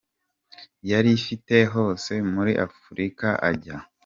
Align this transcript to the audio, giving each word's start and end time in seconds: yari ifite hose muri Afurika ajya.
yari 0.89 1.09
ifite 1.19 1.55
hose 1.73 2.13
muri 2.33 2.51
Afurika 2.67 3.27
ajya. 3.49 3.77